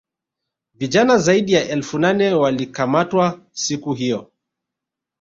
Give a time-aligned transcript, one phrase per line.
[0.73, 4.31] vijana zaidi ya elfu nane walikamatwa siku hiyo